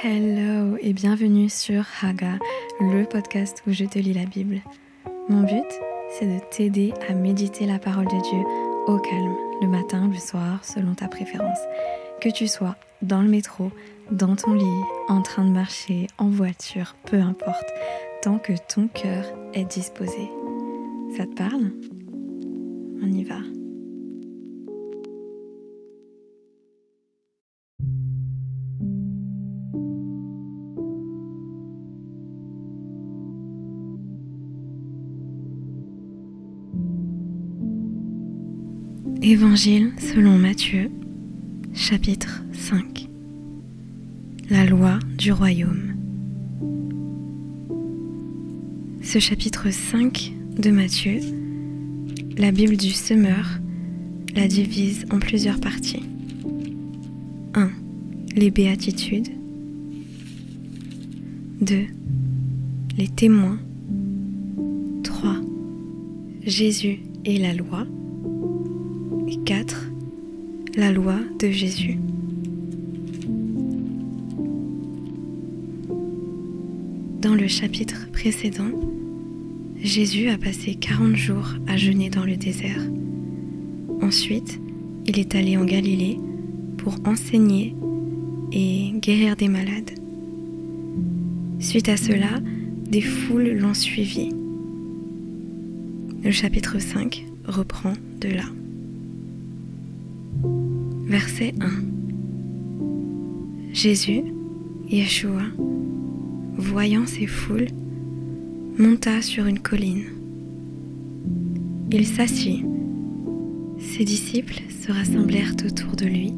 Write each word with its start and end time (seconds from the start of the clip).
Hello 0.00 0.76
et 0.80 0.92
bienvenue 0.92 1.48
sur 1.48 1.84
Haga, 2.00 2.38
le 2.80 3.04
podcast 3.04 3.62
où 3.66 3.72
je 3.72 3.84
te 3.84 3.98
lis 3.98 4.14
la 4.14 4.24
Bible. 4.24 4.60
Mon 5.28 5.42
but, 5.42 5.66
c'est 6.10 6.26
de 6.26 6.40
t'aider 6.50 6.92
à 7.08 7.14
méditer 7.14 7.66
la 7.66 7.78
parole 7.78 8.06
de 8.06 8.10
Dieu 8.10 8.40
au 8.86 8.98
calme, 8.98 9.36
le 9.60 9.68
matin, 9.68 10.08
le 10.08 10.18
soir, 10.18 10.64
selon 10.64 10.94
ta 10.94 11.08
préférence. 11.08 11.58
Que 12.20 12.30
tu 12.30 12.48
sois 12.48 12.76
dans 13.02 13.22
le 13.22 13.28
métro, 13.28 13.70
dans 14.10 14.34
ton 14.34 14.54
lit, 14.54 14.82
en 15.08 15.22
train 15.22 15.44
de 15.44 15.50
marcher, 15.50 16.06
en 16.18 16.30
voiture, 16.30 16.96
peu 17.04 17.20
importe, 17.20 17.70
tant 18.22 18.38
que 18.38 18.54
ton 18.74 18.88
cœur 18.88 19.24
est 19.52 19.70
disposé. 19.70 20.30
Ça 21.16 21.26
te 21.26 21.34
parle? 21.34 21.70
On 23.02 23.12
y 23.12 23.22
va. 23.24 23.38
Évangile 39.24 39.92
selon 39.98 40.36
Matthieu, 40.36 40.90
chapitre 41.74 42.42
5 42.54 43.06
La 44.50 44.66
loi 44.66 44.98
du 45.16 45.30
royaume. 45.30 45.94
Ce 49.00 49.20
chapitre 49.20 49.70
5 49.70 50.32
de 50.58 50.72
Matthieu, 50.72 51.20
la 52.36 52.50
Bible 52.50 52.76
du 52.76 52.90
semeur 52.90 53.60
la 54.34 54.48
divise 54.48 55.04
en 55.12 55.20
plusieurs 55.20 55.60
parties. 55.60 56.02
1. 57.54 57.70
Les 58.34 58.50
béatitudes. 58.50 59.28
2. 61.60 61.76
Les 62.98 63.06
témoins. 63.06 63.60
3. 65.04 65.36
Jésus 66.44 67.02
et 67.24 67.38
la 67.38 67.54
loi. 67.54 67.86
4. 69.38 69.90
La 70.76 70.92
loi 70.92 71.16
de 71.38 71.48
Jésus. 71.48 71.98
Dans 77.20 77.34
le 77.34 77.46
chapitre 77.46 78.08
précédent, 78.12 78.70
Jésus 79.76 80.28
a 80.28 80.38
passé 80.38 80.74
40 80.74 81.16
jours 81.16 81.54
à 81.66 81.76
jeûner 81.76 82.10
dans 82.10 82.24
le 82.24 82.36
désert. 82.36 82.82
Ensuite, 84.00 84.60
il 85.06 85.18
est 85.18 85.34
allé 85.34 85.56
en 85.56 85.64
Galilée 85.64 86.18
pour 86.78 86.96
enseigner 87.04 87.74
et 88.52 88.92
guérir 88.96 89.36
des 89.36 89.48
malades. 89.48 89.90
Suite 91.58 91.88
à 91.88 91.96
cela, 91.96 92.40
des 92.90 93.00
foules 93.00 93.52
l'ont 93.52 93.74
suivi. 93.74 94.30
Le 96.22 96.30
chapitre 96.30 96.78
5 96.78 97.24
reprend 97.46 97.94
de 98.20 98.28
là. 98.28 98.44
Verset 101.12 101.52
1 101.60 101.68
Jésus, 103.74 104.22
Yeshua, 104.88 105.42
voyant 106.56 107.04
ces 107.06 107.26
foules, 107.26 107.68
monta 108.78 109.20
sur 109.20 109.44
une 109.44 109.58
colline. 109.58 110.04
Il 111.90 112.06
s'assit. 112.06 112.64
Ses 113.78 114.06
disciples 114.06 114.62
se 114.70 114.90
rassemblèrent 114.90 115.54
autour 115.62 115.96
de 115.96 116.06
lui 116.06 116.32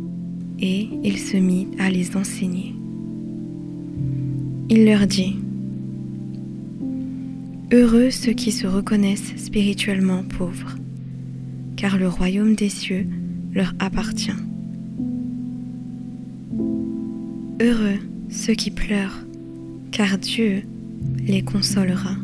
et 0.59 0.89
il 1.05 1.19
se 1.19 1.37
mit 1.37 1.69
à 1.79 1.89
les 1.89 2.17
enseigner. 2.17 2.75
Il 4.71 4.87
leur 4.87 5.07
dit, 5.07 5.37
Heureux 7.73 8.11
ceux 8.11 8.33
qui 8.33 8.51
se 8.51 8.67
reconnaissent 8.67 9.37
spirituellement 9.37 10.25
pauvres, 10.25 10.75
car 11.77 11.97
le 11.97 12.09
royaume 12.09 12.57
des 12.57 12.71
cieux 12.71 13.07
leur 13.53 13.73
appartient. 13.79 14.33
Heureux 17.65 17.99
ceux 18.29 18.53
qui 18.53 18.71
pleurent, 18.71 19.25
car 19.91 20.19
Dieu 20.19 20.65
les 21.27 21.41
consolera. 21.41 22.15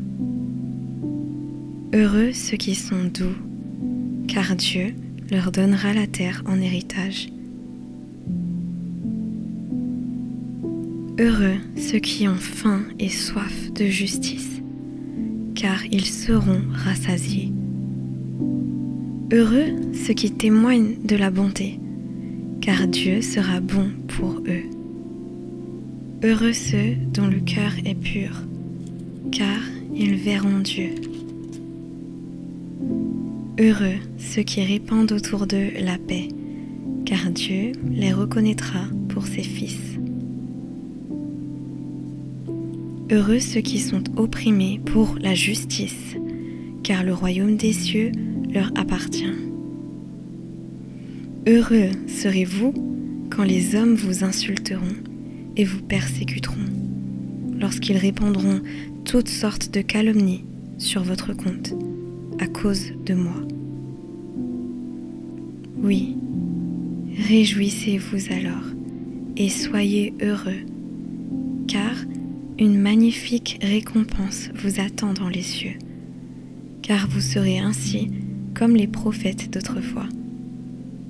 Heureux 1.94 2.34
ceux 2.34 2.58
qui 2.58 2.74
sont 2.74 3.04
doux, 3.04 3.38
car 4.28 4.54
Dieu 4.54 4.94
leur 5.30 5.50
donnera 5.50 5.94
la 5.94 6.06
terre 6.06 6.42
en 6.44 6.60
héritage. 6.60 7.30
Heureux 11.18 11.56
ceux 11.74 12.00
qui 12.00 12.28
ont 12.28 12.34
faim 12.34 12.82
et 12.98 13.08
soif 13.08 13.72
de 13.72 13.86
justice, 13.86 14.60
car 15.54 15.86
ils 15.86 16.04
seront 16.04 16.60
rassasiés. 16.70 17.50
Heureux 19.32 19.74
ceux 19.94 20.12
qui 20.12 20.32
témoignent 20.32 20.96
de 21.02 21.16
la 21.16 21.30
bonté, 21.30 21.80
car 22.60 22.86
Dieu 22.86 23.22
sera 23.22 23.60
bon 23.60 23.90
pour 24.06 24.42
eux. 24.46 24.79
Heureux 26.22 26.53
ceux 26.53 26.97
dont 27.14 27.28
le 27.28 27.41
cœur 27.41 27.72
est 27.86 27.94
pur, 27.94 28.42
car 29.32 29.58
ils 29.94 30.16
verront 30.16 30.58
Dieu. 30.58 30.91
Heureux 33.58 33.97
ceux 34.19 34.42
qui 34.42 34.62
répandent 34.62 35.12
autour 35.12 35.47
d'eux 35.47 35.70
la 35.80 35.97
paix, 35.97 36.28
car 37.06 37.30
Dieu 37.30 37.72
les 37.91 38.12
reconnaîtra 38.12 38.80
pour 39.09 39.26
ses 39.26 39.42
fils. 39.42 39.98
Heureux 43.10 43.41
ceux 43.41 43.62
qui 43.62 43.78
sont 43.78 44.04
opprimés 44.19 44.78
pour 44.84 45.16
la 45.22 45.32
justice, 45.34 46.16
car 46.82 47.03
le 47.03 47.14
royaume 47.14 47.56
des 47.56 47.72
cieux 47.72 48.12
leur 48.53 48.70
appartient. 48.76 49.32
Heureux 51.48 51.92
serez-vous 52.06 52.75
quand 53.30 53.44
les 53.44 53.75
hommes 53.75 53.94
vous 53.94 54.22
insulteront 54.22 55.09
vous 55.65 55.82
persécuteront, 55.82 56.66
lorsqu'ils 57.59 57.97
répandront 57.97 58.60
toutes 59.04 59.28
sortes 59.28 59.72
de 59.72 59.81
calomnies 59.81 60.44
sur 60.78 61.03
votre 61.03 61.32
compte 61.32 61.75
à 62.38 62.47
cause 62.47 62.93
de 63.04 63.15
moi. 63.15 63.37
Oui, 65.82 66.16
réjouissez-vous 67.28 68.32
alors 68.32 68.65
et 69.37 69.48
soyez 69.48 70.12
heureux, 70.22 70.60
car 71.66 71.94
une 72.59 72.78
magnifique 72.78 73.59
récompense 73.62 74.50
vous 74.54 74.81
attend 74.81 75.15
dans 75.15 75.28
les 75.28 75.42
cieux, 75.42 75.78
car 76.82 77.09
vous 77.09 77.21
serez 77.21 77.59
ainsi 77.59 78.10
comme 78.54 78.77
les 78.77 78.87
prophètes 78.87 79.50
d'autrefois. 79.50 80.09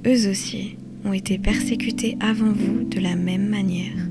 Eux 0.07 0.31
aussi 0.31 0.77
ont 1.05 1.13
été 1.13 1.39
persécutés 1.39 2.17
avant 2.21 2.53
vous 2.53 2.85
de 2.85 3.01
la 3.01 3.17
même 3.17 3.49
manière. 3.49 4.10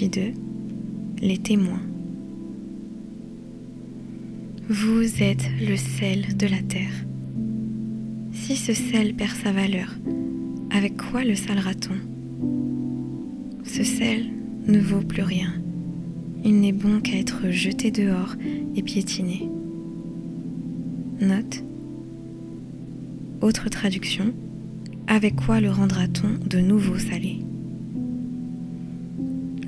Partie 0.00 0.08
2. 0.18 0.32
Les 1.20 1.36
témoins. 1.36 1.82
Vous 4.70 5.22
êtes 5.22 5.46
le 5.60 5.76
sel 5.76 6.38
de 6.38 6.46
la 6.46 6.62
terre. 6.62 7.04
Si 8.32 8.56
ce 8.56 8.72
sel 8.72 9.12
perd 9.12 9.32
sa 9.32 9.52
valeur, 9.52 9.94
avec 10.70 10.96
quoi 10.96 11.22
le 11.22 11.34
salera-t-on? 11.34 11.96
Ce 13.64 13.84
sel 13.84 14.30
ne 14.66 14.78
vaut 14.78 15.02
plus 15.02 15.22
rien. 15.22 15.52
Il 16.46 16.60
n'est 16.60 16.72
bon 16.72 17.00
qu'à 17.00 17.18
être 17.18 17.50
jeté 17.50 17.90
dehors 17.90 18.36
et 18.74 18.82
piétiné. 18.82 19.50
Note. 21.20 21.62
Autre 23.42 23.68
traduction. 23.68 24.32
Avec 25.08 25.36
quoi 25.36 25.60
le 25.60 25.70
rendra-t-on 25.70 26.48
de 26.48 26.58
nouveau 26.58 26.96
salé? 26.96 27.40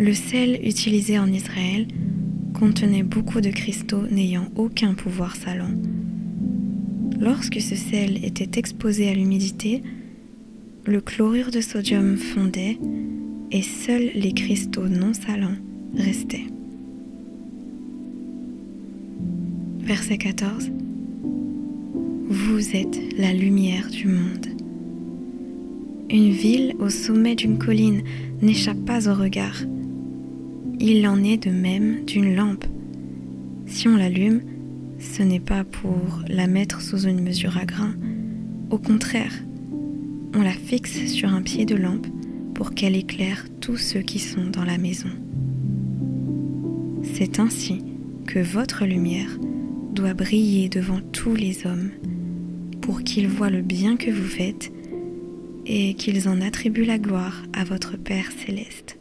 Le 0.02 0.14
sel 0.14 0.58
utilisé 0.64 1.16
en 1.20 1.32
Israël 1.32 1.86
contenait 2.58 3.04
beaucoup 3.04 3.40
de 3.40 3.50
cristaux 3.50 4.02
n'ayant 4.10 4.48
aucun 4.56 4.94
pouvoir 4.94 5.36
salant. 5.36 5.70
Lorsque 7.20 7.60
ce 7.60 7.76
sel 7.76 8.24
était 8.24 8.58
exposé 8.58 9.08
à 9.08 9.14
l'humidité, 9.14 9.80
le 10.86 11.00
chlorure 11.00 11.52
de 11.52 11.60
sodium 11.60 12.16
fondait 12.16 12.78
et 13.52 13.62
seuls 13.62 14.10
les 14.16 14.32
cristaux 14.32 14.88
non 14.88 15.14
salants 15.14 15.54
restaient. 15.96 16.48
Verset 19.82 20.18
14. 20.18 20.72
Vous 22.26 22.74
êtes 22.74 22.98
la 23.16 23.32
lumière 23.32 23.88
du 23.88 24.08
monde. 24.08 24.48
Une 26.10 26.32
ville 26.32 26.74
au 26.80 26.88
sommet 26.88 27.36
d'une 27.36 27.58
colline 27.58 28.02
n'échappe 28.42 28.84
pas 28.84 29.08
au 29.08 29.14
regard. 29.14 29.62
Il 30.84 31.06
en 31.06 31.22
est 31.22 31.36
de 31.36 31.50
même 31.50 32.04
d'une 32.06 32.34
lampe. 32.34 32.64
Si 33.66 33.86
on 33.86 33.96
l'allume, 33.96 34.40
ce 34.98 35.22
n'est 35.22 35.38
pas 35.38 35.62
pour 35.62 36.24
la 36.26 36.48
mettre 36.48 36.82
sous 36.82 37.06
une 37.06 37.22
mesure 37.22 37.56
à 37.56 37.64
grain. 37.64 37.94
Au 38.68 38.78
contraire, 38.78 39.32
on 40.34 40.42
la 40.42 40.50
fixe 40.50 41.06
sur 41.06 41.32
un 41.32 41.42
pied 41.42 41.66
de 41.66 41.76
lampe 41.76 42.08
pour 42.52 42.74
qu'elle 42.74 42.96
éclaire 42.96 43.46
tous 43.60 43.76
ceux 43.76 44.00
qui 44.00 44.18
sont 44.18 44.46
dans 44.46 44.64
la 44.64 44.76
maison. 44.76 45.10
C'est 47.04 47.38
ainsi 47.38 47.84
que 48.26 48.40
votre 48.40 48.84
lumière 48.84 49.38
doit 49.92 50.14
briller 50.14 50.68
devant 50.68 51.00
tous 51.12 51.36
les 51.36 51.64
hommes, 51.64 51.90
pour 52.80 53.04
qu'ils 53.04 53.28
voient 53.28 53.50
le 53.50 53.62
bien 53.62 53.96
que 53.96 54.10
vous 54.10 54.28
faites 54.28 54.72
et 55.64 55.94
qu'ils 55.94 56.28
en 56.28 56.40
attribuent 56.40 56.84
la 56.84 56.98
gloire 56.98 57.44
à 57.52 57.62
votre 57.62 57.96
Père 57.96 58.32
céleste. 58.44 58.98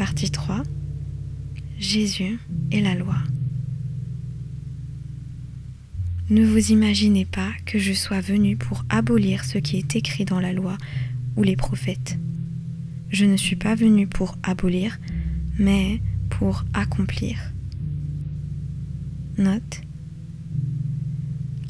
Partie 0.00 0.30
3 0.30 0.62
Jésus 1.78 2.38
et 2.70 2.80
la 2.80 2.94
loi. 2.94 3.16
Ne 6.30 6.42
vous 6.46 6.72
imaginez 6.72 7.26
pas 7.26 7.50
que 7.66 7.78
je 7.78 7.92
sois 7.92 8.22
venu 8.22 8.56
pour 8.56 8.86
abolir 8.88 9.44
ce 9.44 9.58
qui 9.58 9.76
est 9.76 9.96
écrit 9.96 10.24
dans 10.24 10.40
la 10.40 10.54
loi 10.54 10.78
ou 11.36 11.42
les 11.42 11.54
prophètes. 11.54 12.18
Je 13.10 13.26
ne 13.26 13.36
suis 13.36 13.56
pas 13.56 13.74
venu 13.74 14.06
pour 14.06 14.38
abolir, 14.42 14.98
mais 15.58 16.00
pour 16.30 16.64
accomplir. 16.72 17.52
Note. 19.36 19.82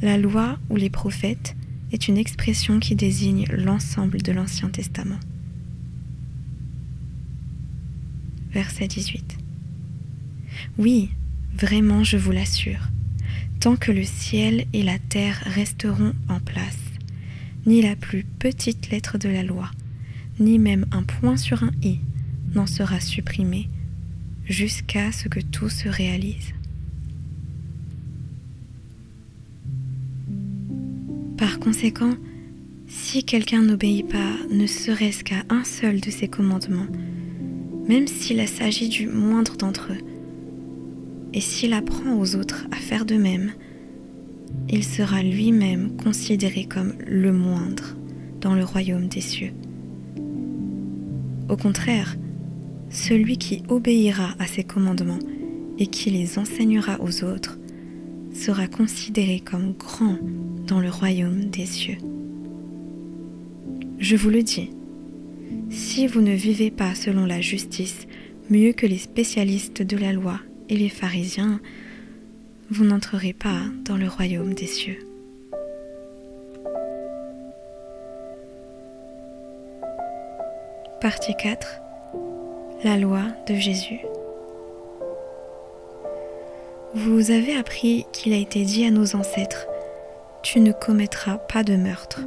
La 0.03 0.19
loi 0.19 0.57
ou 0.69 0.77
les 0.77 0.91
prophètes 0.91 1.57
est 1.91 2.07
une 2.07 2.17
expression 2.17 2.79
qui 2.79 2.95
désigne 2.95 3.47
l'ensemble 3.51 4.23
de 4.23 4.31
l'Ancien 4.31 4.69
Testament. 4.69 5.19
Verset 8.53 8.89
18. 8.89 9.39
Oui, 10.79 11.11
vraiment 11.55 12.05
je 12.05 12.17
vous 12.17 12.33
l'assure, 12.33 12.89
tant 13.61 13.77
que 13.77 13.93
le 13.93 14.05
ciel 14.05 14.67
et 14.73 14.83
la 14.83 14.99
terre 14.99 15.41
resteront 15.47 16.15
en 16.29 16.41
place, 16.41 16.79
ni 17.67 17.83
la 17.83 17.97
plus 17.97 18.25
petite 18.25 18.91
lettre 18.91 19.19
de 19.19 19.29
la 19.29 19.43
loi, 19.43 19.71
ni 20.39 20.59
même 20.59 20.87
un 20.91 21.03
point 21.03 21.37
sur 21.37 21.63
un 21.63 21.71
i 21.83 22.01
n'en 22.55 22.67
sera 22.67 22.99
supprimé 22.99 23.69
jusqu'à 24.47 25.13
ce 25.13 25.29
que 25.29 25.41
tout 25.41 25.69
se 25.69 25.89
réalise. 25.89 26.53
Par 31.37 31.61
conséquent, 31.61 32.17
si 32.89 33.25
quelqu'un 33.25 33.63
n'obéit 33.63 34.09
pas 34.09 34.37
ne 34.51 34.67
serait-ce 34.67 35.23
qu'à 35.23 35.45
un 35.49 35.63
seul 35.63 36.01
de 36.01 36.11
ces 36.11 36.29
commandements, 36.29 36.89
même 37.91 38.07
s'il 38.07 38.47
s'agit 38.47 38.89
du 38.89 39.09
moindre 39.09 39.57
d'entre 39.57 39.89
eux, 39.91 39.99
et 41.35 41.41
s'il 41.41 41.73
apprend 41.73 42.17
aux 42.21 42.37
autres 42.37 42.69
à 42.71 42.77
faire 42.77 43.05
de 43.05 43.17
même, 43.17 43.51
il 44.69 44.85
sera 44.85 45.25
lui-même 45.25 45.97
considéré 45.97 46.67
comme 46.67 46.93
le 47.05 47.33
moindre 47.33 47.97
dans 48.41 48.55
le 48.55 48.63
royaume 48.63 49.09
des 49.09 49.21
cieux. 49.21 49.51
Au 51.49 51.57
contraire, 51.57 52.17
celui 52.91 53.39
qui 53.39 53.65
obéira 53.69 54.37
à 54.39 54.47
ses 54.47 54.63
commandements 54.63 55.19
et 55.81 55.89
qui 55.89 56.11
les 56.11 56.39
enseignera 56.39 56.97
aux 57.01 57.25
autres 57.25 57.59
sera 58.33 58.69
considéré 58.69 59.41
comme 59.41 59.73
grand 59.73 60.17
dans 60.65 60.79
le 60.79 60.91
royaume 60.91 61.47
des 61.47 61.67
cieux. 61.67 61.99
Je 63.99 64.15
vous 64.15 64.31
le 64.31 64.45
dis, 64.45 64.71
si 65.71 66.07
vous 66.07 66.21
ne 66.21 66.33
vivez 66.33 66.71
pas 66.71 66.95
selon 66.95 67.27
la 67.27 67.41
justice 67.41 68.07
mieux 68.51 68.73
que 68.73 68.87
les 68.87 68.99
spécialistes 68.99 69.83
de 69.83 69.97
la 69.97 70.13
loi 70.13 70.41
et 70.69 70.77
les 70.77 70.89
pharisiens, 70.89 71.61
vous 72.71 72.85
n'entrerez 72.85 73.33
pas 73.33 73.61
dans 73.85 73.97
le 73.97 74.09
royaume 74.09 74.55
des 74.55 74.67
cieux. 74.67 74.99
Partie 81.01 81.35
4 81.35 81.81
La 82.85 82.97
loi 82.97 83.23
de 83.49 83.55
Jésus 83.55 84.01
Vous 86.95 87.31
avez 87.31 87.57
appris 87.57 88.05
qu'il 88.13 88.33
a 88.33 88.37
été 88.37 88.65
dit 88.65 88.85
à 88.85 88.91
nos 88.91 89.17
ancêtres 89.17 89.67
Tu 90.43 90.61
ne 90.61 90.73
commettras 90.73 91.39
pas 91.39 91.63
de 91.63 91.77
meurtre. 91.77 92.21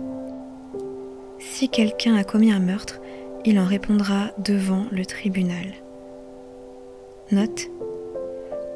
Si 1.39 1.69
quelqu'un 1.69 2.15
a 2.15 2.23
commis 2.23 2.51
un 2.51 2.59
meurtre, 2.59 2.99
il 3.45 3.59
en 3.59 3.65
répondra 3.65 4.31
devant 4.37 4.85
le 4.91 5.05
tribunal. 5.05 5.65
Note. 7.31 7.67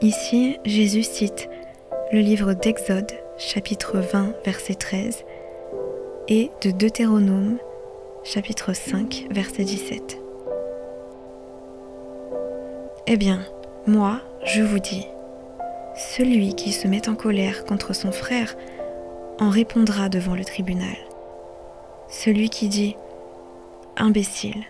Ici, 0.02 0.58
Jésus 0.66 1.04
cite 1.04 1.50
le 2.12 2.20
livre 2.20 2.54
d'Exode, 2.54 3.12
chapitre 3.38 3.98
20, 3.98 4.34
verset 4.46 4.76
13, 4.76 5.24
et 6.28 6.52
de 6.62 6.72
Deutéronome, 6.72 7.58
chapitre 8.24 8.74
5, 8.74 9.28
verset 9.32 9.64
17. 9.64 10.18
Eh 13.08 13.18
bien, 13.18 13.40
moi, 13.86 14.22
je 14.46 14.62
vous 14.62 14.80
dis, 14.80 15.08
celui 15.96 16.54
qui 16.54 16.74
se 16.74 16.88
met 16.88 17.08
en 17.10 17.16
colère 17.16 17.64
contre 17.66 17.96
son 17.96 18.12
frère 18.12 18.56
en 19.40 19.50
répondra 19.50 20.10
devant 20.10 20.36
le 20.36 20.44
tribunal. 20.44 20.98
Celui 22.10 22.50
qui 22.50 22.68
dit 22.68 22.96
imbécile, 23.98 24.64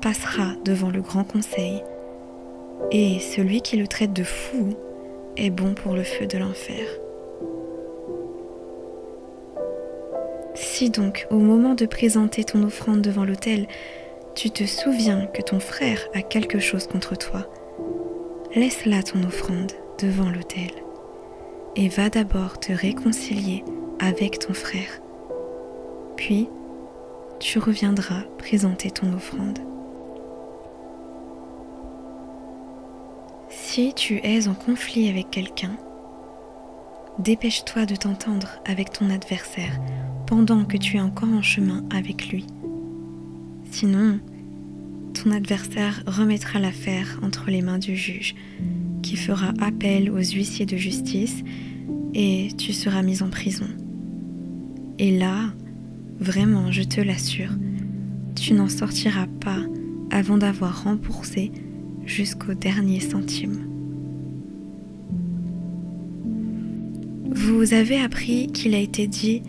passera 0.00 0.52
devant 0.64 0.90
le 0.90 1.00
grand 1.00 1.24
conseil, 1.24 1.82
et 2.90 3.18
celui 3.18 3.60
qui 3.60 3.76
le 3.76 3.86
traite 3.86 4.12
de 4.12 4.24
fou 4.24 4.74
est 5.36 5.50
bon 5.50 5.74
pour 5.74 5.94
le 5.94 6.02
feu 6.02 6.26
de 6.26 6.38
l'enfer. 6.38 6.86
Si 10.54 10.90
donc, 10.90 11.26
au 11.30 11.38
moment 11.38 11.74
de 11.74 11.86
présenter 11.86 12.44
ton 12.44 12.62
offrande 12.62 13.02
devant 13.02 13.24
l'autel, 13.24 13.66
tu 14.34 14.50
te 14.50 14.64
souviens 14.64 15.26
que 15.26 15.42
ton 15.42 15.60
frère 15.60 16.00
a 16.14 16.22
quelque 16.22 16.58
chose 16.58 16.86
contre 16.86 17.16
toi, 17.16 17.46
laisse 18.54 18.86
là 18.86 19.02
ton 19.02 19.22
offrande 19.24 19.72
devant 20.00 20.30
l'autel 20.30 20.70
et 21.76 21.88
va 21.88 22.10
d'abord 22.10 22.58
te 22.58 22.72
réconcilier 22.72 23.64
avec 24.00 24.38
ton 24.40 24.52
frère. 24.52 25.00
Puis, 26.16 26.48
tu 27.40 27.58
reviendras 27.58 28.22
présenter 28.38 28.90
ton 28.90 29.12
offrande. 29.12 29.58
Si 33.50 33.92
tu 33.94 34.20
es 34.24 34.48
en 34.48 34.54
conflit 34.54 35.08
avec 35.08 35.30
quelqu'un, 35.30 35.76
dépêche-toi 37.18 37.86
de 37.86 37.96
t'entendre 37.96 38.48
avec 38.64 38.90
ton 38.90 39.10
adversaire 39.10 39.78
pendant 40.26 40.64
que 40.64 40.76
tu 40.76 40.96
es 40.96 41.00
encore 41.00 41.28
en 41.28 41.42
chemin 41.42 41.84
avec 41.94 42.28
lui. 42.28 42.46
Sinon, 43.70 44.20
ton 45.14 45.30
adversaire 45.30 46.02
remettra 46.06 46.58
l'affaire 46.58 47.18
entre 47.22 47.50
les 47.50 47.62
mains 47.62 47.78
du 47.78 47.96
juge, 47.96 48.34
qui 49.02 49.16
fera 49.16 49.52
appel 49.60 50.10
aux 50.10 50.16
huissiers 50.18 50.66
de 50.66 50.76
justice 50.76 51.42
et 52.14 52.48
tu 52.58 52.72
seras 52.72 53.02
mis 53.02 53.22
en 53.22 53.30
prison. 53.30 53.68
Et 54.98 55.16
là, 55.16 55.52
Vraiment, 56.20 56.72
je 56.72 56.82
te 56.82 57.00
l'assure, 57.00 57.52
tu 58.34 58.52
n'en 58.54 58.68
sortiras 58.68 59.26
pas 59.40 59.60
avant 60.10 60.38
d'avoir 60.38 60.84
remboursé 60.84 61.52
jusqu'au 62.06 62.54
dernier 62.54 63.00
centime. 63.00 63.66
Vous 67.30 67.72
avez 67.72 68.00
appris 68.00 68.48
qu'il 68.48 68.74
a 68.74 68.78
été 68.78 69.06
dit 69.06 69.42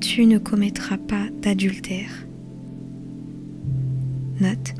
Tu 0.00 0.26
ne 0.26 0.38
commettras 0.38 0.98
pas 0.98 1.26
d'adultère. 1.42 2.10
Note. 4.40 4.74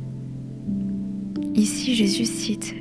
Ici 1.54 1.94
Jésus 1.94 2.24
cite 2.24 2.74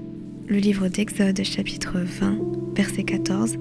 le 0.48 0.57
livre 0.57 0.88
d'Exode 0.88 1.43
chapitre 1.43 2.00
20 2.00 2.38
verset 2.75 3.03
14 3.03 3.57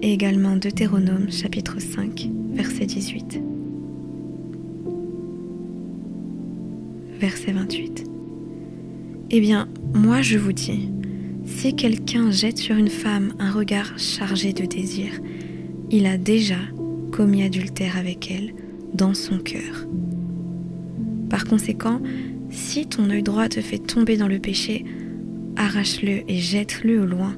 et 0.00 0.12
également 0.12 0.56
Deutéronome 0.56 1.30
chapitre 1.30 1.80
5 1.80 2.28
verset 2.52 2.86
18. 2.86 3.40
Verset 7.20 7.52
28. 7.52 8.04
Eh 9.30 9.40
bien, 9.40 9.68
moi 9.94 10.22
je 10.22 10.38
vous 10.38 10.52
dis, 10.52 10.90
si 11.44 11.74
quelqu'un 11.74 12.30
jette 12.30 12.58
sur 12.58 12.76
une 12.76 12.88
femme 12.88 13.34
un 13.38 13.50
regard 13.50 13.98
chargé 13.98 14.52
de 14.52 14.64
désir, 14.64 15.12
il 15.90 16.06
a 16.06 16.16
déjà 16.16 16.58
commis 17.12 17.42
adultère 17.42 17.96
avec 17.96 18.30
elle 18.30 18.54
dans 18.94 19.14
son 19.14 19.38
cœur. 19.38 19.86
Par 21.28 21.44
conséquent, 21.44 22.00
si 22.50 22.86
ton 22.86 23.10
œil 23.10 23.22
droit 23.22 23.48
te 23.48 23.60
fait 23.60 23.78
tomber 23.78 24.16
dans 24.16 24.28
le 24.28 24.38
péché, 24.38 24.84
arrache-le 25.56 26.22
et 26.30 26.36
jette-le 26.36 27.02
au 27.02 27.06
loin, 27.06 27.36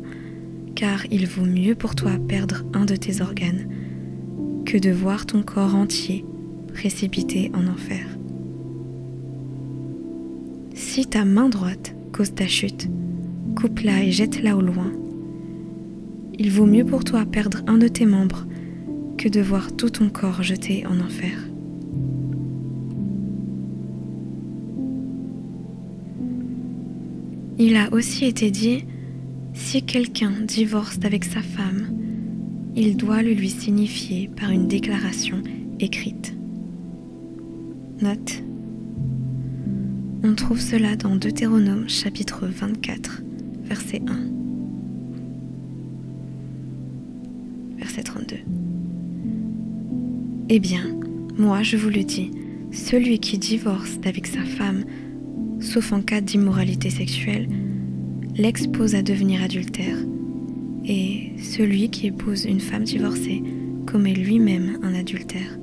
car 0.75 1.05
il 1.11 1.27
vaut 1.27 1.45
mieux 1.45 1.75
pour 1.75 1.95
toi 1.95 2.13
perdre 2.29 2.65
un 2.73 2.85
de 2.85 2.97
tes 2.97 3.21
organes 3.21 3.69
que 4.65 4.79
de 4.79 4.91
voir 4.91 5.27
ton 5.27 5.43
corps 5.43 5.75
entier 5.75 6.25
précipité 6.73 7.51
en 7.55 7.67
enfer. 7.67 8.07
Si 10.75 11.07
ta 11.07 11.25
main 11.25 11.49
droite 11.49 11.95
cause 12.13 12.35
ta 12.35 12.47
chute, 12.47 12.89
coupe-la 13.57 14.05
et 14.05 14.13
jette-la 14.13 14.57
au 14.57 14.61
loin. 14.61 14.93
Il 16.39 16.51
vaut 16.51 16.67
mieux 16.67 16.85
pour 16.85 17.05
toi 17.05 17.25
perdre 17.27 17.63
un 17.67 17.79
de 17.79 17.89
tes 17.89 18.07
membres 18.07 18.47
que 19.19 19.29
de 19.29 19.41
voir 19.41 19.77
tout 19.77 19.91
ton 19.91 20.09
corps 20.09 20.43
jeté 20.43 20.87
en 20.87 21.01
enfer. 21.01 21.51
Il 27.59 27.77
a 27.77 27.93
aussi 27.93 28.25
été 28.25 28.51
dit, 28.51 28.87
si 29.55 29.83
quelqu'un 29.83 30.33
divorce 30.47 30.99
avec 31.05 31.25
sa 31.25 31.43
femme, 31.43 31.89
il 32.77 32.97
doit 32.97 33.23
le 33.23 33.33
lui 33.33 33.51
signifier 33.51 34.29
par 34.29 34.51
une 34.51 34.69
déclaration 34.69 35.43
écrite. 35.79 36.35
Note. 38.01 38.43
On 40.23 40.35
trouve 40.35 40.61
cela 40.61 40.97
dans 40.97 41.17
Deutéronome 41.17 41.89
chapitre 41.89 42.47
24, 42.47 43.23
verset 43.65 44.03
1. 44.07 44.19
Verset 47.79 48.03
32. 48.03 48.37
Eh 50.49 50.61
bien, 50.61 50.85
moi 51.39 51.63
je 51.63 51.77
vous 51.77 51.91
le 51.91 52.05
dis, 52.05 52.31
celui 52.73 53.19
qui 53.19 53.39
divorce 53.39 53.99
avec 54.05 54.27
sa 54.27 54.45
femme 54.45 54.85
sauf 55.61 55.93
en 55.93 56.03
cas 56.03 56.21
d'immoralité 56.21 56.91
sexuelle, 56.91 57.49
l'expose 58.41 58.95
à 58.95 59.03
devenir 59.03 59.43
adultère. 59.43 59.97
Et 60.87 61.33
celui 61.39 61.91
qui 61.91 62.07
épouse 62.07 62.47
une 62.47 62.61
femme 62.61 62.85
divorcée 62.85 63.43
commet 63.87 64.15
lui-même 64.15 64.79
un 64.83 64.95
adultère. 64.95 65.59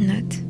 Note. 0.00 0.42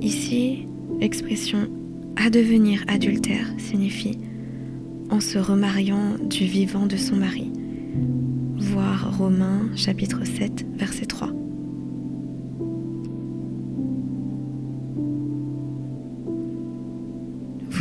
Ici, 0.00 0.66
l'expression 0.98 1.68
à 2.16 2.30
devenir 2.30 2.82
adultère 2.88 3.46
signifie 3.58 4.18
en 5.10 5.20
se 5.20 5.38
remariant 5.38 6.16
du 6.18 6.46
vivant 6.46 6.86
de 6.86 6.96
son 6.96 7.16
mari. 7.16 7.52
Voir 8.56 9.18
Romains 9.18 9.68
chapitre 9.76 10.24
7 10.24 10.64
verset 10.74 11.06
3. 11.06 11.31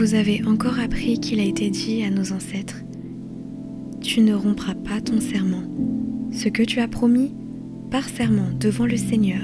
Vous 0.01 0.15
avez 0.15 0.43
encore 0.47 0.79
appris 0.79 1.19
qu'il 1.19 1.39
a 1.39 1.43
été 1.43 1.69
dit 1.69 2.03
à 2.03 2.09
nos 2.09 2.33
ancêtres, 2.33 2.81
Tu 4.01 4.21
ne 4.21 4.33
rompras 4.33 4.73
pas 4.73 4.99
ton 4.99 5.21
serment. 5.21 5.61
Ce 6.31 6.49
que 6.49 6.63
tu 6.63 6.79
as 6.79 6.87
promis 6.87 7.35
par 7.91 8.09
serment 8.09 8.49
devant 8.59 8.87
le 8.87 8.97
Seigneur, 8.97 9.43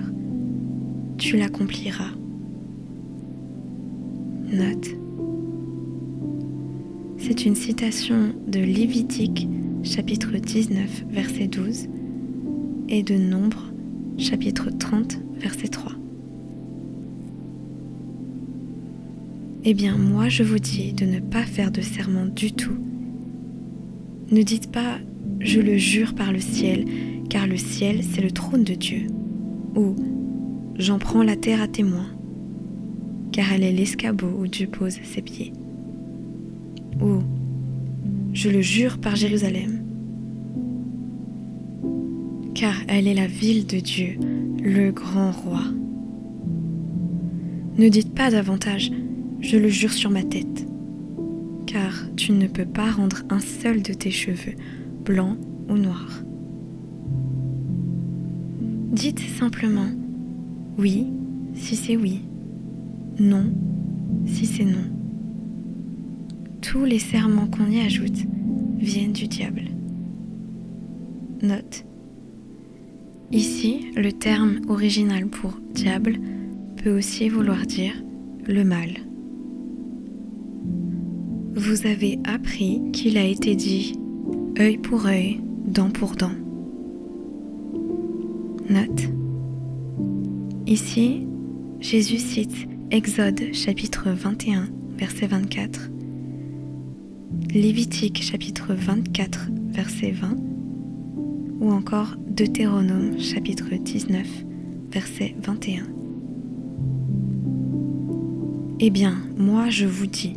tu 1.20 1.38
l'accompliras. 1.38 2.10
Note. 4.52 4.88
C'est 7.20 7.46
une 7.46 7.56
citation 7.56 8.34
de 8.48 8.60
Lévitique 8.60 9.48
chapitre 9.84 10.32
19 10.32 11.06
verset 11.12 11.46
12 11.46 11.88
et 12.90 13.04
de 13.04 13.14
Nombre 13.14 13.72
chapitre 14.18 14.72
30 14.72 15.20
verset 15.40 15.68
3. 15.68 15.92
Eh 19.70 19.74
bien, 19.74 19.98
moi, 19.98 20.30
je 20.30 20.44
vous 20.44 20.60
dis 20.60 20.94
de 20.94 21.04
ne 21.04 21.20
pas 21.20 21.44
faire 21.44 21.72
de 21.72 21.82
serment 21.82 22.26
du 22.26 22.54
tout. 22.54 22.78
Ne 24.32 24.42
dites 24.42 24.72
pas 24.72 24.98
je 25.42 25.60
le 25.60 25.76
jure 25.76 26.16
par 26.16 26.32
le 26.32 26.40
ciel, 26.40 26.86
car 27.30 27.48
le 27.48 27.58
ciel, 27.58 28.00
c'est 28.02 28.22
le 28.22 28.32
trône 28.32 28.64
de 28.64 28.76
Dieu. 28.76 29.08
Ou 29.76 29.94
j'en 30.78 31.00
prends 31.00 31.22
la 31.22 31.36
terre 31.36 31.62
à 31.62 31.68
témoin, 31.68 32.08
car 33.34 33.52
elle 33.52 33.64
est 33.64 33.74
l'escabeau 33.74 34.30
où 34.40 34.48
Dieu 34.48 34.68
pose 34.68 35.00
ses 35.04 35.22
pieds. 35.22 35.52
Ou 37.02 37.20
je 38.32 38.50
le 38.50 38.62
jure 38.62 39.00
par 39.00 39.18
Jérusalem, 39.18 39.84
car 42.56 42.76
elle 42.88 43.10
est 43.10 43.14
la 43.14 43.28
ville 43.28 43.68
de 43.68 43.82
Dieu, 43.82 44.18
le 44.64 44.92
grand 44.92 45.32
roi. 45.32 45.64
Ne 47.78 47.90
dites 47.90 48.16
pas 48.16 48.32
davantage 48.32 48.92
je 49.40 49.58
le 49.58 49.70
jure 49.70 49.94
sur 49.94 50.10
ma 50.10 50.24
tête, 50.24 50.66
car 51.66 51.94
tu 52.16 52.32
ne 52.32 52.48
peux 52.48 52.66
pas 52.66 52.92
rendre 52.92 53.24
un 53.30 53.40
seul 53.40 53.82
de 53.82 53.94
tes 53.94 54.12
cheveux 54.12 54.56
blanc 55.06 55.38
ou 55.70 55.78
noir. 55.78 56.24
Dites 58.92 59.20
simplement 59.20 59.90
oui 60.78 61.08
si 61.54 61.76
c'est 61.76 61.98
oui, 61.98 62.22
non 63.20 63.46
si 64.26 64.46
c'est 64.46 64.66
non. 64.66 64.86
Tous 66.62 66.86
les 66.86 67.00
serments 67.00 67.48
qu'on 67.48 67.70
y 67.70 67.80
ajoute 67.80 68.26
viennent 68.78 69.14
du 69.14 69.28
diable. 69.28 69.64
Note. 71.42 71.86
Ici, 73.32 73.92
le 73.96 74.12
terme 74.12 74.60
original 74.68 75.28
pour 75.28 75.58
diable 75.74 76.18
peut 76.78 76.98
aussi 76.98 77.30
vouloir 77.30 77.66
dire 77.66 77.94
le 78.48 78.64
mal 78.64 79.07
vous 81.58 81.88
avez 81.88 82.20
appris 82.24 82.80
qu'il 82.94 83.18
a 83.18 83.26
été 83.26 83.56
dit 83.56 84.00
œil 84.60 84.78
pour 84.78 85.08
œil, 85.08 85.42
dent 85.66 85.90
pour 85.90 86.12
dent. 86.12 86.32
Note. 88.70 89.10
Ici, 90.68 91.26
Jésus 91.80 92.20
cite 92.20 92.68
Exode 92.92 93.54
chapitre 93.54 94.12
21, 94.12 94.68
verset 95.00 95.26
24, 95.26 95.90
Lévitique 97.54 98.22
chapitre 98.22 98.76
24, 98.76 99.50
verset 99.70 100.12
20, 100.12 100.36
ou 101.60 101.72
encore 101.72 102.18
Deutéronome 102.28 103.20
chapitre 103.20 103.74
19, 103.74 104.28
verset 104.92 105.36
21. 105.42 105.86
Eh 108.80 108.92
bien, 108.92 109.18
moi 109.38 109.70
je 109.70 109.88
vous 109.88 110.06
dis, 110.06 110.36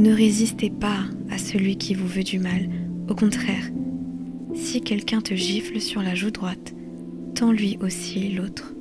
ne 0.00 0.14
résistez 0.14 0.70
pas 0.70 1.04
à 1.30 1.36
celui 1.36 1.76
qui 1.76 1.94
vous 1.94 2.06
veut 2.06 2.24
du 2.24 2.38
mal. 2.38 2.70
Au 3.08 3.14
contraire, 3.14 3.70
si 4.54 4.80
quelqu'un 4.80 5.20
te 5.20 5.34
gifle 5.34 5.78
sur 5.78 6.02
la 6.02 6.14
joue 6.14 6.30
droite, 6.30 6.74
tends-lui 7.34 7.76
aussi 7.82 8.30
l'autre. 8.30 8.72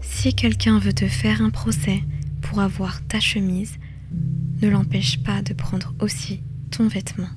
Si 0.00 0.34
quelqu'un 0.34 0.80
veut 0.80 0.92
te 0.92 1.06
faire 1.06 1.40
un 1.40 1.50
procès 1.50 2.02
pour 2.40 2.58
avoir 2.58 3.06
ta 3.06 3.20
chemise, 3.20 3.76
ne 4.60 4.68
l'empêche 4.68 5.22
pas 5.22 5.40
de 5.42 5.54
prendre 5.54 5.94
aussi 6.00 6.42
ton 6.72 6.88
vêtement. 6.88 7.30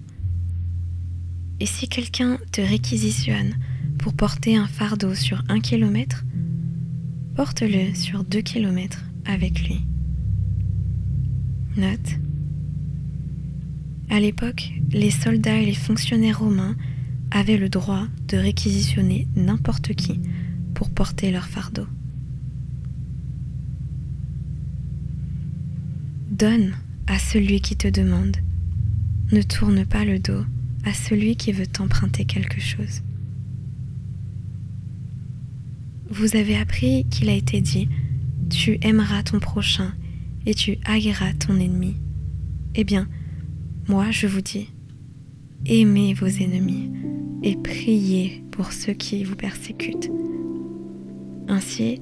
Et 1.59 1.67
si 1.67 1.88
quelqu'un 1.88 2.39
te 2.51 2.62
réquisitionne 2.62 3.53
pour 4.00 4.15
porter 4.15 4.57
un 4.57 4.67
fardeau 4.67 5.13
sur 5.13 5.43
un 5.50 5.59
kilomètre, 5.59 6.25
porte-le 7.35 7.93
sur 7.93 8.24
deux 8.24 8.41
kilomètres 8.41 9.03
avec 9.25 9.67
lui. 9.67 9.85
Note. 11.77 12.20
À 14.10 14.22
l'époque, 14.22 14.72
les 14.91 15.12
soldats 15.12 15.58
et 15.58 15.65
les 15.65 15.74
fonctionnaires 15.74 16.39
romains 16.39 16.75
avaient 17.32 17.58
le 17.58 17.67
droit 17.67 18.08
de 18.29 18.38
réquisitionner 18.38 19.27
n'importe 19.36 19.94
qui 19.94 20.22
pour 20.74 20.89
porter 20.89 21.32
leur 21.32 21.48
fardeau. 21.48 21.86
Donne 26.32 26.75
à 27.08 27.20
celui 27.20 27.60
qui 27.60 27.75
te 27.75 27.89
demande. 27.89 28.38
Ne 29.34 29.41
tourne 29.41 29.86
pas 29.86 30.05
le 30.05 30.20
dos 30.20 30.46
à 30.86 30.94
celui 30.94 31.36
qui 31.36 31.51
veut 31.51 31.67
t'emprunter 31.67 32.24
quelque 32.24 32.62
chose. 32.62 33.01
Vous 36.10 36.38
avez 36.38 36.55
appris 36.55 37.05
qu'il 37.10 37.27
a 37.27 37.34
été 37.34 37.60
dit, 37.60 37.89
tu 38.50 38.77
aimeras 38.82 39.24
ton 39.24 39.39
prochain 39.39 39.94
et 40.46 40.54
tu 40.54 40.78
haïras 40.86 41.34
ton 41.34 41.60
ennemi. 41.60 41.96
Eh 42.75 42.84
bien, 42.84 43.08
moi 43.88 44.12
je 44.12 44.28
vous 44.28 44.42
dis, 44.42 44.70
aimez 45.66 46.14
vos 46.14 46.28
ennemis 46.28 46.92
et 47.44 47.56
priez 47.56 48.44
pour 48.52 48.72
ceux 48.72 48.94
qui 48.94 49.24
vous 49.24 49.36
persécutent. 49.36 50.12
Ainsi, 51.48 52.02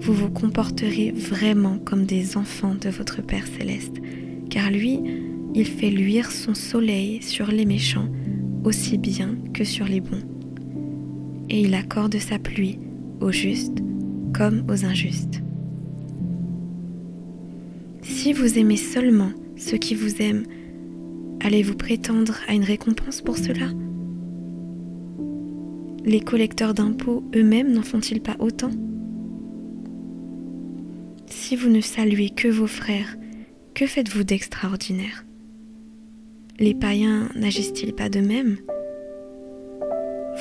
vous 0.00 0.12
vous 0.12 0.30
comporterez 0.30 1.12
vraiment 1.12 1.78
comme 1.78 2.04
des 2.04 2.36
enfants 2.36 2.74
de 2.74 2.88
votre 2.88 3.22
Père 3.22 3.46
céleste, 3.46 3.96
car 4.50 4.70
lui, 4.70 5.00
il 5.54 5.66
fait 5.66 5.90
luire 5.90 6.30
son 6.30 6.54
soleil 6.54 7.22
sur 7.22 7.46
les 7.46 7.64
méchants 7.64 8.08
aussi 8.64 8.98
bien 8.98 9.36
que 9.54 9.64
sur 9.64 9.86
les 9.86 10.00
bons, 10.00 10.22
et 11.48 11.60
il 11.60 11.74
accorde 11.74 12.18
sa 12.18 12.38
pluie 12.38 12.78
aux 13.20 13.32
justes 13.32 13.78
comme 14.34 14.64
aux 14.68 14.84
injustes. 14.84 15.45
Si 18.26 18.32
vous 18.32 18.58
aimez 18.58 18.76
seulement 18.76 19.30
ceux 19.56 19.76
qui 19.76 19.94
vous 19.94 20.20
aiment, 20.20 20.46
allez-vous 21.44 21.76
prétendre 21.76 22.34
à 22.48 22.54
une 22.54 22.64
récompense 22.64 23.20
pour 23.20 23.38
cela? 23.38 23.68
Les 26.04 26.18
collecteurs 26.18 26.74
d'impôts 26.74 27.22
eux-mêmes 27.36 27.70
n'en 27.70 27.82
font-ils 27.82 28.20
pas 28.20 28.34
autant? 28.40 28.72
Si 31.26 31.54
vous 31.54 31.68
ne 31.68 31.80
saluez 31.80 32.30
que 32.30 32.48
vos 32.48 32.66
frères, 32.66 33.16
que 33.74 33.86
faites-vous 33.86 34.24
d'extraordinaire? 34.24 35.24
Les 36.58 36.74
païens 36.74 37.28
n'agissent-ils 37.36 37.94
pas 37.94 38.08
de 38.08 38.18
même? 38.18 38.56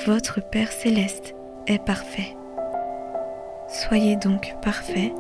Votre 0.08 0.40
Père 0.50 0.72
céleste 0.72 1.36
est 1.68 1.86
parfait. 1.86 2.36
Soyez 3.70 4.16
donc 4.16 4.56
parfaits 4.64 5.14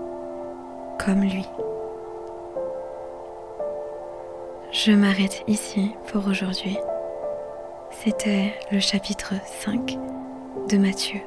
comme 0.97 1.21
lui. 1.21 1.45
Je 4.83 4.91
m'arrête 4.91 5.45
ici 5.47 5.91
pour 6.11 6.27
aujourd'hui. 6.27 6.77
C'était 8.03 8.53
le 8.73 8.81
chapitre 8.81 9.33
5 9.63 9.97
de 10.69 10.77
Matthieu. 10.77 11.21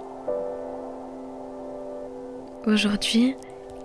Aujourd'hui, 2.66 3.36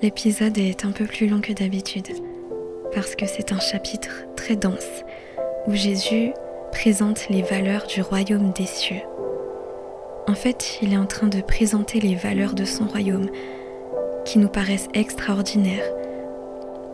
l'épisode 0.01 0.57
est 0.57 0.83
un 0.83 0.91
peu 0.91 1.05
plus 1.05 1.27
long 1.27 1.39
que 1.39 1.53
d'habitude 1.53 2.09
parce 2.93 3.15
que 3.15 3.25
c'est 3.25 3.53
un 3.53 3.59
chapitre 3.61 4.25
très 4.35 4.57
dense 4.57 5.05
où 5.67 5.73
Jésus 5.73 6.33
présente 6.73 7.29
les 7.29 7.41
valeurs 7.41 7.87
du 7.87 8.01
royaume 8.01 8.51
des 8.51 8.65
cieux. 8.65 9.01
En 10.27 10.35
fait, 10.35 10.79
il 10.81 10.91
est 10.91 10.97
en 10.97 11.07
train 11.07 11.27
de 11.27 11.39
présenter 11.39 12.01
les 12.01 12.15
valeurs 12.15 12.53
de 12.53 12.65
son 12.65 12.85
royaume 12.85 13.29
qui 14.25 14.39
nous 14.39 14.49
paraissent 14.49 14.89
extraordinaires 14.93 15.89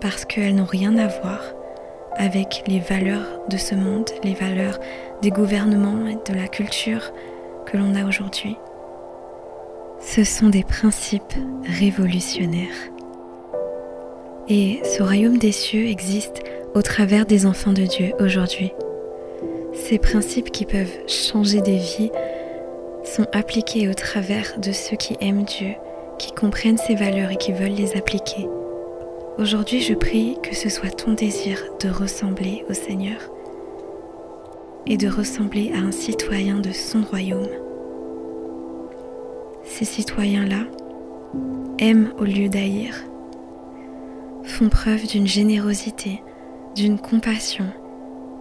parce 0.01 0.23
qu'elles 0.23 0.53
n'ont 0.53 0.65
rien 0.65 0.95
à 0.99 1.07
voir 1.07 1.41
avec 2.19 2.63
les 2.67 2.79
valeurs 2.79 3.41
de 3.49 3.57
ce 3.57 3.73
monde, 3.73 4.09
les 4.23 4.33
valeurs 4.33 4.77
des 5.23 5.31
gouvernements 5.31 6.05
et 6.07 6.17
de 6.31 6.37
la 6.37 6.47
culture 6.47 7.11
que 7.65 7.77
l'on 7.77 7.95
a 7.95 8.05
aujourd'hui. 8.05 8.57
Ce 10.01 10.23
sont 10.23 10.49
des 10.49 10.63
principes 10.63 11.33
révolutionnaires. 11.79 12.67
Et 14.49 14.81
ce 14.83 15.01
royaume 15.01 15.37
des 15.37 15.51
cieux 15.51 15.87
existe 15.87 16.41
au 16.75 16.81
travers 16.81 17.25
des 17.25 17.45
enfants 17.45 17.73
de 17.73 17.83
Dieu 17.83 18.13
aujourd'hui. 18.19 18.73
Ces 19.73 19.97
principes 19.97 20.51
qui 20.51 20.65
peuvent 20.65 21.07
changer 21.07 21.61
des 21.61 21.77
vies 21.77 22.11
sont 23.03 23.27
appliqués 23.31 23.87
au 23.87 23.93
travers 23.93 24.59
de 24.59 24.71
ceux 24.71 24.97
qui 24.97 25.15
aiment 25.21 25.43
Dieu, 25.43 25.73
qui 26.17 26.31
comprennent 26.33 26.77
ses 26.77 26.95
valeurs 26.95 27.31
et 27.31 27.37
qui 27.37 27.53
veulent 27.53 27.69
les 27.69 27.95
appliquer. 27.95 28.47
Aujourd'hui, 29.39 29.79
je 29.79 29.93
prie 29.93 30.35
que 30.43 30.53
ce 30.53 30.67
soit 30.67 30.89
ton 30.89 31.13
désir 31.13 31.63
de 31.81 31.87
ressembler 31.87 32.65
au 32.69 32.73
Seigneur 32.73 33.21
et 34.85 34.97
de 34.97 35.07
ressembler 35.07 35.71
à 35.73 35.77
un 35.77 35.93
citoyen 35.93 36.59
de 36.59 36.73
son 36.73 37.03
royaume. 37.03 37.47
Ces 39.63 39.85
citoyens-là 39.85 40.65
aiment 41.77 42.11
au 42.19 42.25
lieu 42.25 42.49
d'haïr, 42.49 42.93
font 44.43 44.67
preuve 44.67 45.07
d'une 45.07 45.27
générosité, 45.27 46.21
d'une 46.75 46.99
compassion 46.99 47.71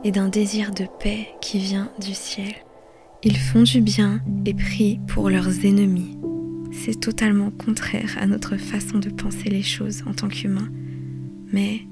et 0.02 0.10
d'un 0.10 0.28
désir 0.28 0.72
de 0.72 0.86
paix 0.98 1.28
qui 1.40 1.60
vient 1.60 1.92
du 2.00 2.12
ciel. 2.12 2.56
Ils 3.22 3.38
font 3.38 3.62
du 3.62 3.80
bien 3.80 4.18
et 4.46 4.54
prient 4.54 4.98
pour 5.06 5.30
leurs 5.30 5.64
ennemis. 5.64 6.18
C'est 6.70 7.00
totalement 7.00 7.50
contraire 7.50 8.16
à 8.20 8.26
notre 8.26 8.56
façon 8.56 8.98
de 8.98 9.10
penser 9.10 9.48
les 9.48 9.62
choses 9.62 10.02
en 10.06 10.12
tant 10.12 10.28
qu'humains. 10.28 10.70
Mais 11.52 11.82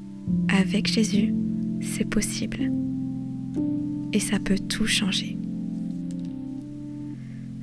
avec 0.49 0.87
Jésus, 0.87 1.35
c'est 1.81 2.09
possible. 2.09 2.71
Et 4.13 4.21
ça 4.21 4.39
peut 4.39 4.59
tout 4.59 4.87
changer. 4.87 5.39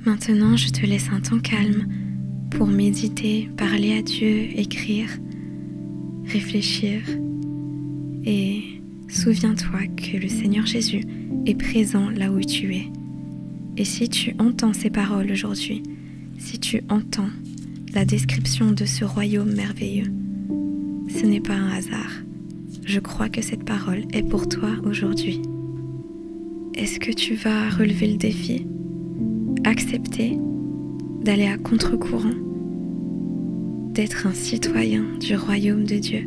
Maintenant, 0.04 0.56
je 0.56 0.68
te 0.68 0.84
laisse 0.84 1.08
un 1.12 1.20
temps 1.20 1.40
calme 1.40 1.86
pour 2.50 2.66
méditer, 2.66 3.48
parler 3.56 3.96
à 3.96 4.02
Dieu, 4.02 4.48
écrire, 4.58 5.08
réfléchir 6.26 7.00
et 8.24 8.62
souviens-toi 9.08 9.80
que 9.96 10.16
le 10.16 10.28
Seigneur 10.28 10.66
Jésus 10.66 11.02
est 11.46 11.54
présent 11.54 12.10
là 12.10 12.30
où 12.30 12.40
tu 12.40 12.74
es. 12.74 12.86
Et 13.76 13.84
si 13.84 14.08
tu 14.08 14.34
entends 14.38 14.72
ces 14.72 14.90
paroles 14.90 15.30
aujourd'hui, 15.30 15.82
si 16.38 16.58
tu 16.58 16.82
entends 16.88 17.30
la 17.94 18.04
description 18.04 18.72
de 18.72 18.84
ce 18.84 19.04
royaume 19.04 19.52
merveilleux, 19.54 20.12
ce 21.08 21.26
n'est 21.26 21.40
pas 21.40 21.54
un 21.54 21.70
hasard. 21.70 22.10
Je 22.84 23.00
crois 23.00 23.28
que 23.28 23.42
cette 23.42 23.64
parole 23.64 24.04
est 24.12 24.22
pour 24.22 24.48
toi 24.48 24.70
aujourd'hui. 24.84 25.40
Est-ce 26.74 26.98
que 26.98 27.12
tu 27.12 27.34
vas 27.34 27.70
relever 27.70 28.08
le 28.08 28.16
défi 28.16 28.66
Accepter 29.64 30.38
d'aller 31.22 31.46
à 31.46 31.56
contre-courant 31.56 32.34
D'être 33.92 34.26
un 34.26 34.34
citoyen 34.34 35.04
du 35.20 35.36
royaume 35.36 35.84
de 35.84 35.96
Dieu? 35.96 36.26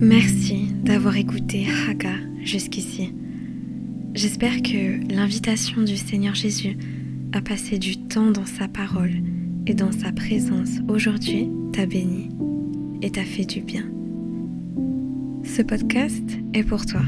Merci 0.00 0.68
d'avoir 0.82 1.16
écouté 1.16 1.66
Haga 1.88 2.14
jusqu'ici. 2.42 3.14
J'espère 4.12 4.62
que 4.62 5.12
l'invitation 5.12 5.82
du 5.82 5.96
Seigneur 5.96 6.34
Jésus 6.34 6.76
à 7.32 7.40
passer 7.40 7.78
du 7.78 7.96
temps 7.96 8.30
dans 8.30 8.46
sa 8.46 8.68
parole 8.68 9.12
et 9.66 9.74
dans 9.74 9.92
sa 9.92 10.12
présence 10.12 10.78
aujourd'hui 10.88 11.48
t'a 11.72 11.86
béni 11.86 12.28
et 13.02 13.10
t'a 13.10 13.24
fait 13.24 13.44
du 13.44 13.60
bien. 13.60 13.84
Ce 15.44 15.62
podcast 15.62 16.24
est 16.54 16.64
pour 16.64 16.86
toi. 16.86 17.02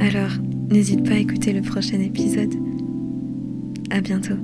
Alors, 0.00 0.32
n'hésite 0.70 1.04
pas 1.04 1.14
à 1.14 1.18
écouter 1.18 1.52
le 1.52 1.62
prochain 1.62 2.00
épisode. 2.00 2.54
À 3.90 4.00
bientôt. 4.00 4.36